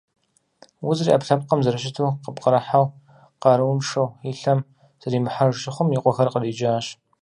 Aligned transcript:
Узыр 0.87 1.07
и 1.07 1.11
ӏэпкълъэпкъым 1.11 1.59
зэрыщыту 1.65 2.15
къыпкърыхьэу, 2.23 2.85
къарууншэ, 3.41 4.03
и 4.29 4.31
лъэм 4.39 4.59
зэримыхьэж 5.01 5.53
щыхъум, 5.61 5.89
и 5.95 5.97
къуэхэр 6.01 6.29
къриджащ. 6.33 6.85